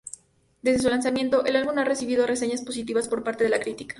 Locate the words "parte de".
3.23-3.51